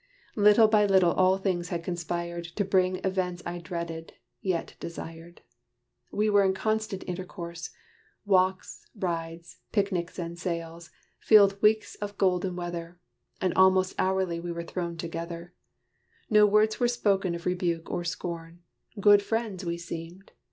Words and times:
Little 0.35 0.67
by 0.67 0.87
little 0.87 1.11
all 1.11 1.37
things 1.37 1.69
had 1.69 1.83
conspired, 1.83 2.43
To 2.55 2.65
bring 2.65 2.95
events 3.05 3.43
I 3.45 3.59
dreaded, 3.59 4.13
yet 4.41 4.75
desired. 4.79 5.43
We 6.09 6.27
were 6.27 6.43
in 6.43 6.55
constant 6.55 7.03
intercourse: 7.05 7.69
walks, 8.25 8.83
rides, 8.95 9.57
Picnics 9.71 10.17
and 10.17 10.39
sails, 10.39 10.89
filled 11.19 11.61
weeks 11.61 11.93
of 12.01 12.17
golden 12.17 12.55
weather, 12.55 12.99
And 13.39 13.53
almost 13.53 13.93
hourly 13.99 14.39
we 14.39 14.51
were 14.51 14.63
thrown 14.63 14.97
together. 14.97 15.53
No 16.31 16.47
words 16.47 16.79
were 16.79 16.87
spoken 16.87 17.35
of 17.35 17.45
rebuke 17.45 17.91
or 17.91 18.03
scorn: 18.03 18.63
Good 18.99 19.21
friends 19.21 19.63
we 19.65 19.77
seemed. 19.77 20.31